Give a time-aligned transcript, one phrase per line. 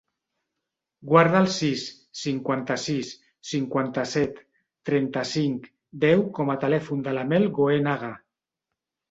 [1.09, 1.83] Guarda el sis,
[2.21, 3.11] cinquanta-sis,
[3.51, 4.41] cinquanta-set,
[4.91, 5.69] trenta-cinc,
[6.07, 8.13] deu com a telèfon de la Mel Goenaga.